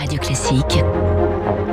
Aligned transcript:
Radio 0.00 0.18
Classique. 0.18 1.29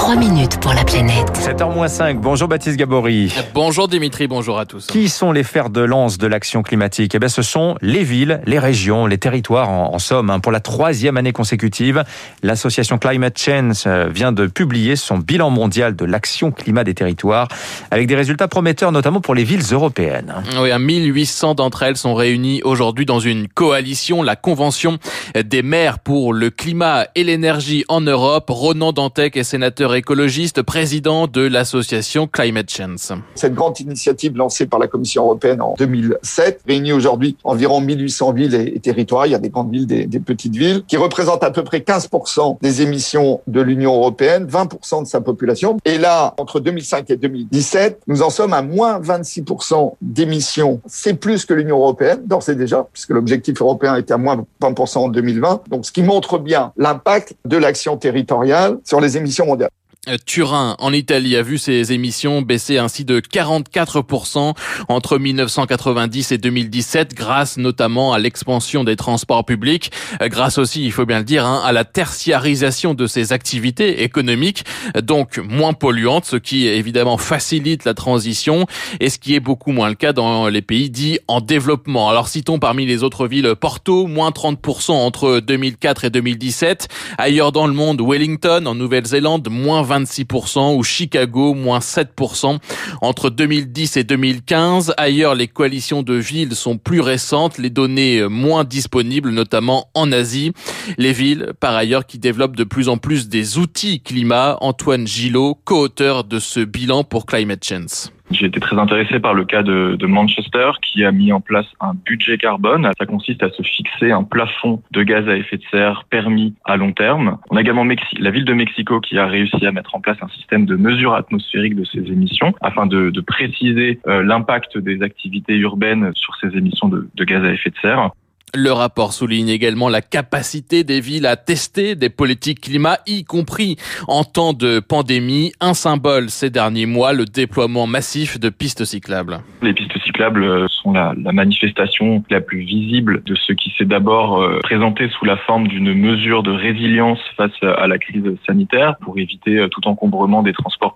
3 0.00 0.16
minutes 0.16 0.58
pour 0.62 0.72
la 0.72 0.82
planète. 0.82 1.28
7h-5, 1.34 2.20
bonjour 2.20 2.48
Baptiste 2.48 2.78
Gabory. 2.78 3.30
Bonjour 3.52 3.86
Dimitri, 3.86 4.28
bonjour 4.28 4.58
à 4.58 4.64
tous. 4.64 4.86
Qui 4.86 5.10
sont 5.10 5.30
les 5.30 5.42
fers 5.44 5.68
de 5.68 5.82
lance 5.82 6.16
de 6.16 6.26
l'action 6.26 6.62
climatique? 6.62 7.14
Eh 7.14 7.18
bien, 7.18 7.28
ce 7.28 7.42
sont 7.42 7.76
les 7.82 8.02
villes, 8.02 8.40
les 8.46 8.58
régions, 8.58 9.04
les 9.06 9.18
territoires, 9.18 9.68
en, 9.68 9.92
en 9.94 9.98
somme. 9.98 10.30
hein. 10.30 10.40
Pour 10.40 10.52
la 10.52 10.60
troisième 10.60 11.18
année 11.18 11.32
consécutive, 11.32 12.02
l'association 12.42 12.96
Climate 12.96 13.38
Change 13.38 13.82
euh, 13.86 14.08
vient 14.10 14.32
de 14.32 14.46
publier 14.46 14.96
son 14.96 15.18
bilan 15.18 15.50
mondial 15.50 15.94
de 15.94 16.06
l'action 16.06 16.50
climat 16.50 16.82
des 16.82 16.94
territoires, 16.94 17.48
avec 17.90 18.06
des 18.06 18.16
résultats 18.16 18.48
prometteurs, 18.48 18.92
notamment 18.92 19.20
pour 19.20 19.34
les 19.34 19.44
villes 19.44 19.64
européennes. 19.70 20.34
Oui, 20.58 20.70
1800 20.76 21.56
d'entre 21.56 21.82
elles 21.82 21.98
sont 21.98 22.14
réunies 22.14 22.62
aujourd'hui 22.64 23.04
dans 23.04 23.20
une 23.20 23.48
coalition, 23.48 24.22
la 24.22 24.34
Convention 24.34 24.96
des 25.44 25.62
maires 25.62 25.98
pour 25.98 26.32
le 26.32 26.48
climat 26.48 27.06
et 27.14 27.22
l'énergie 27.22 27.84
en 27.88 28.00
Europe. 28.00 28.46
Ronan 28.48 28.92
Dantec 28.92 29.36
est 29.36 29.44
sénateur 29.44 29.89
écologiste, 29.94 30.62
président 30.62 31.26
de 31.26 31.42
l'association 31.42 32.26
Climate 32.26 32.70
Change. 32.70 33.12
Cette 33.34 33.54
grande 33.54 33.78
initiative 33.80 34.36
lancée 34.36 34.66
par 34.66 34.80
la 34.80 34.86
Commission 34.86 35.24
européenne 35.24 35.60
en 35.60 35.74
2007 35.78 36.62
réunit 36.66 36.92
aujourd'hui 36.92 37.36
environ 37.44 37.80
1800 37.80 38.32
villes 38.32 38.54
et 38.54 38.80
territoires. 38.80 39.26
Il 39.26 39.32
y 39.32 39.34
a 39.34 39.38
des 39.38 39.50
grandes 39.50 39.70
villes, 39.70 39.86
des, 39.86 40.06
des 40.06 40.20
petites 40.20 40.56
villes, 40.56 40.82
qui 40.86 40.96
représentent 40.96 41.44
à 41.44 41.50
peu 41.50 41.64
près 41.64 41.78
15% 41.78 42.58
des 42.60 42.82
émissions 42.82 43.40
de 43.46 43.60
l'Union 43.60 43.94
européenne, 43.94 44.46
20% 44.46 45.02
de 45.02 45.06
sa 45.06 45.20
population. 45.20 45.78
Et 45.84 45.98
là, 45.98 46.34
entre 46.38 46.60
2005 46.60 47.10
et 47.10 47.16
2017, 47.16 48.02
nous 48.06 48.22
en 48.22 48.30
sommes 48.30 48.52
à 48.52 48.62
moins 48.62 49.00
26% 49.00 49.94
d'émissions. 50.00 50.80
C'est 50.86 51.14
plus 51.14 51.44
que 51.44 51.54
l'Union 51.54 51.78
européenne, 51.78 52.22
d'ores 52.26 52.48
et 52.48 52.54
déjà, 52.54 52.86
puisque 52.92 53.10
l'objectif 53.10 53.60
européen 53.60 53.96
était 53.96 54.14
à 54.14 54.18
moins 54.18 54.44
20% 54.62 54.98
en 54.98 55.08
2020. 55.08 55.62
Donc, 55.68 55.86
ce 55.86 55.92
qui 55.92 56.02
montre 56.02 56.38
bien 56.38 56.72
l'impact 56.76 57.34
de 57.44 57.56
l'action 57.56 57.96
territoriale 57.96 58.78
sur 58.84 59.00
les 59.00 59.16
émissions 59.16 59.46
mondiales. 59.46 59.70
Euh, 60.08 60.16
Turin, 60.24 60.76
en 60.78 60.94
Italie, 60.94 61.36
a 61.36 61.42
vu 61.42 61.58
ses 61.58 61.92
émissions 61.92 62.40
baisser 62.40 62.78
ainsi 62.78 63.04
de 63.04 63.20
44% 63.20 64.54
entre 64.88 65.18
1990 65.18 66.32
et 66.32 66.38
2017, 66.38 67.12
grâce 67.12 67.58
notamment 67.58 68.14
à 68.14 68.18
l'expansion 68.18 68.82
des 68.82 68.96
transports 68.96 69.44
publics, 69.44 69.92
euh, 70.22 70.28
grâce 70.28 70.56
aussi, 70.56 70.86
il 70.86 70.90
faut 70.90 71.04
bien 71.04 71.18
le 71.18 71.24
dire, 71.24 71.44
hein, 71.44 71.60
à 71.62 71.72
la 71.72 71.84
tertiarisation 71.84 72.94
de 72.94 73.06
ces 73.06 73.34
activités 73.34 74.02
économiques, 74.02 74.64
donc 75.02 75.36
moins 75.36 75.74
polluantes, 75.74 76.24
ce 76.24 76.36
qui 76.36 76.66
évidemment 76.66 77.18
facilite 77.18 77.84
la 77.84 77.92
transition, 77.92 78.64
et 79.00 79.10
ce 79.10 79.18
qui 79.18 79.34
est 79.34 79.40
beaucoup 79.40 79.72
moins 79.72 79.90
le 79.90 79.96
cas 79.96 80.14
dans 80.14 80.48
les 80.48 80.62
pays 80.62 80.88
dits 80.88 81.18
en 81.28 81.42
développement. 81.42 82.08
Alors 82.08 82.28
citons 82.28 82.58
parmi 82.58 82.86
les 82.86 83.02
autres 83.02 83.26
villes 83.26 83.54
Porto, 83.54 84.06
moins 84.06 84.30
30% 84.30 84.92
entre 84.92 85.40
2004 85.40 86.06
et 86.06 86.10
2017, 86.10 86.88
ailleurs 87.18 87.52
dans 87.52 87.66
le 87.66 87.74
monde, 87.74 88.00
Wellington, 88.00 88.64
en 88.64 88.74
Nouvelle-Zélande, 88.74 89.46
moins 89.50 89.89
26%, 89.98 90.76
ou 90.76 90.82
Chicago, 90.82 91.54
moins 91.54 91.80
7% 91.80 92.58
entre 93.00 93.30
2010 93.30 93.96
et 93.96 94.04
2015. 94.04 94.94
Ailleurs, 94.96 95.34
les 95.34 95.48
coalitions 95.48 96.02
de 96.02 96.14
villes 96.14 96.54
sont 96.54 96.78
plus 96.78 97.00
récentes, 97.00 97.58
les 97.58 97.70
données 97.70 98.18
euh, 98.18 98.28
moins 98.28 98.64
disponibles, 98.64 99.30
notamment 99.30 99.88
en 99.94 100.12
Asie. 100.12 100.52
Les 100.98 101.12
villes, 101.12 101.52
par 101.60 101.74
ailleurs, 101.74 102.06
qui 102.06 102.18
développent 102.18 102.56
de 102.56 102.64
plus 102.64 102.88
en 102.88 102.96
plus 102.96 103.28
des 103.28 103.58
outils 103.58 104.00
climat. 104.00 104.56
Antoine 104.60 105.06
Gillot, 105.06 105.58
co-auteur 105.64 106.24
de 106.24 106.38
ce 106.38 106.60
bilan 106.60 107.04
pour 107.04 107.26
Climate 107.26 107.64
Change. 107.64 108.10
J'ai 108.30 108.46
été 108.46 108.60
très 108.60 108.78
intéressé 108.78 109.18
par 109.18 109.34
le 109.34 109.44
cas 109.44 109.62
de, 109.62 110.06
Manchester 110.06 110.72
qui 110.82 111.04
a 111.04 111.12
mis 111.12 111.32
en 111.32 111.40
place 111.40 111.66
un 111.80 111.92
budget 111.94 112.36
carbone. 112.36 112.90
Ça 112.98 113.06
consiste 113.06 113.42
à 113.42 113.50
se 113.50 113.62
fixer 113.62 114.10
un 114.10 114.24
plafond 114.24 114.82
de 114.90 115.02
gaz 115.02 115.28
à 115.28 115.36
effet 115.36 115.56
de 115.56 115.62
serre 115.70 116.04
permis 116.10 116.54
à 116.64 116.76
long 116.76 116.92
terme. 116.92 117.38
On 117.50 117.56
a 117.56 117.60
également 117.60 117.86
la 118.18 118.30
ville 118.30 118.44
de 118.44 118.54
Mexico 118.54 119.00
qui 119.00 119.18
a 119.18 119.26
réussi 119.26 119.64
à 119.66 119.72
mettre 119.72 119.94
en 119.94 120.00
place 120.00 120.18
un 120.20 120.28
système 120.28 120.66
de 120.66 120.76
mesure 120.76 121.14
atmosphérique 121.14 121.76
de 121.76 121.84
ces 121.84 121.98
émissions 121.98 122.54
afin 122.60 122.86
de, 122.86 123.12
préciser 123.20 124.00
euh, 124.06 124.22
l'impact 124.22 124.78
des 124.78 125.02
activités 125.02 125.56
urbaines 125.56 126.10
sur 126.14 126.34
ces 126.36 126.56
émissions 126.56 126.88
de 126.88 127.24
gaz 127.24 127.44
à 127.44 127.52
effet 127.52 127.70
de 127.70 127.76
serre. 127.80 128.10
Le 128.54 128.72
rapport 128.72 129.12
souligne 129.12 129.48
également 129.48 129.88
la 129.88 130.00
capacité 130.00 130.82
des 130.82 131.00
villes 131.00 131.26
à 131.26 131.36
tester 131.36 131.94
des 131.94 132.10
politiques 132.10 132.62
climat, 132.62 132.98
y 133.06 133.22
compris 133.24 133.76
en 134.08 134.24
temps 134.24 134.52
de 134.52 134.80
pandémie. 134.80 135.52
Un 135.60 135.74
symbole 135.74 136.30
ces 136.30 136.50
derniers 136.50 136.86
mois, 136.86 137.12
le 137.12 137.26
déploiement 137.26 137.86
massif 137.86 138.40
de 138.40 138.48
pistes 138.48 138.84
cyclables. 138.84 139.40
Les 139.62 139.72
pistes 139.72 139.96
cyclables 140.04 140.68
sont 140.68 140.92
la, 140.92 141.14
la 141.16 141.32
manifestation 141.32 142.24
la 142.30 142.40
plus 142.40 142.60
visible 142.60 143.22
de 143.24 143.34
ce 143.34 143.52
qui 143.52 143.72
s'est 143.78 143.84
d'abord 143.84 144.42
euh, 144.42 144.58
présenté 144.62 145.08
sous 145.10 145.24
la 145.24 145.36
forme 145.36 145.68
d'une 145.68 145.94
mesure 145.94 146.42
de 146.42 146.50
résilience 146.50 147.20
face 147.36 147.52
à 147.62 147.86
la 147.86 147.98
crise 147.98 148.24
sanitaire 148.46 148.96
pour 149.00 149.18
éviter 149.18 149.58
euh, 149.58 149.68
tout 149.68 149.86
encombrement 149.86 150.42
des 150.42 150.52
transports 150.52 150.89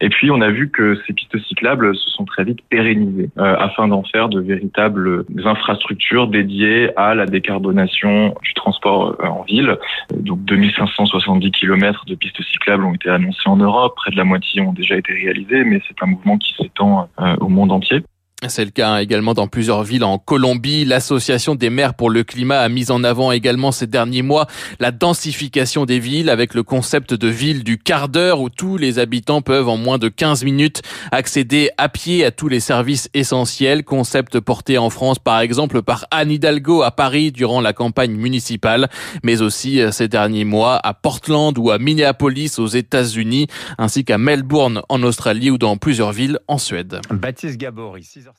Et 0.00 0.08
puis 0.08 0.30
on 0.30 0.40
a 0.40 0.50
vu 0.50 0.70
que 0.70 0.98
ces 1.06 1.12
pistes 1.12 1.38
cyclables 1.46 1.96
se 1.96 2.10
sont 2.10 2.24
très 2.24 2.44
vite 2.44 2.60
pérennisées 2.68 3.30
euh, 3.38 3.56
afin 3.58 3.88
d'en 3.88 4.02
faire 4.02 4.28
de 4.28 4.40
véritables 4.40 5.24
infrastructures 5.44 6.26
dédiées 6.28 6.90
à 6.96 7.14
la 7.14 7.26
décarbonation 7.26 8.34
du 8.42 8.54
transport 8.54 9.16
euh, 9.20 9.26
en 9.26 9.42
ville. 9.42 9.76
Donc 10.14 10.44
2570 10.44 11.50
km 11.52 12.04
de 12.06 12.14
pistes 12.14 12.42
cyclables 12.42 12.84
ont 12.84 12.94
été 12.94 13.08
annoncés 13.10 13.48
en 13.48 13.56
Europe, 13.56 13.94
près 13.96 14.10
de 14.10 14.16
la 14.16 14.24
moitié 14.24 14.60
ont 14.60 14.72
déjà 14.72 14.96
été 14.96 15.12
réalisés, 15.12 15.64
mais 15.64 15.80
c'est 15.88 16.02
un 16.02 16.06
mouvement 16.06 16.38
qui 16.38 16.54
s'étend 16.54 17.08
euh, 17.20 17.36
au 17.40 17.48
monde 17.48 17.72
entier. 17.72 18.02
C'est 18.48 18.64
le 18.64 18.72
cas 18.72 18.98
également 18.98 19.34
dans 19.34 19.46
plusieurs 19.46 19.84
villes 19.84 20.02
en 20.02 20.18
Colombie. 20.18 20.84
L'association 20.84 21.54
des 21.54 21.70
maires 21.70 21.94
pour 21.94 22.10
le 22.10 22.24
climat 22.24 22.58
a 22.58 22.68
mis 22.68 22.90
en 22.90 23.04
avant 23.04 23.30
également 23.30 23.70
ces 23.70 23.86
derniers 23.86 24.22
mois 24.22 24.48
la 24.80 24.90
densification 24.90 25.86
des 25.86 26.00
villes 26.00 26.28
avec 26.28 26.54
le 26.54 26.64
concept 26.64 27.14
de 27.14 27.28
ville 27.28 27.62
du 27.62 27.78
quart 27.78 28.08
d'heure 28.08 28.40
où 28.40 28.50
tous 28.50 28.76
les 28.76 28.98
habitants 28.98 29.42
peuvent 29.42 29.68
en 29.68 29.76
moins 29.76 29.98
de 29.98 30.08
15 30.08 30.42
minutes 30.42 30.82
accéder 31.12 31.70
à 31.78 31.88
pied 31.88 32.24
à 32.24 32.32
tous 32.32 32.48
les 32.48 32.58
services 32.58 33.08
essentiels. 33.14 33.84
Concept 33.84 34.40
porté 34.40 34.76
en 34.76 34.90
France 34.90 35.20
par 35.20 35.38
exemple 35.38 35.80
par 35.80 36.06
Anne 36.10 36.32
Hidalgo 36.32 36.82
à 36.82 36.90
Paris 36.90 37.30
durant 37.30 37.60
la 37.60 37.72
campagne 37.72 38.16
municipale, 38.16 38.90
mais 39.22 39.40
aussi 39.40 39.80
euh, 39.80 39.92
ces 39.92 40.08
derniers 40.08 40.44
mois 40.44 40.80
à 40.82 40.94
Portland 40.94 41.56
ou 41.58 41.70
à 41.70 41.78
Minneapolis 41.78 42.58
aux 42.58 42.66
États-Unis 42.66 43.46
ainsi 43.78 44.04
qu'à 44.04 44.18
Melbourne 44.18 44.82
en 44.88 45.02
Australie 45.04 45.50
ou 45.50 45.58
dans 45.58 45.76
plusieurs 45.76 46.12
villes 46.12 46.40
en 46.48 46.58
Suède. 46.58 47.00
Baptiste 47.10 47.56
Gabory, 47.56 48.02
6h50. 48.02 48.31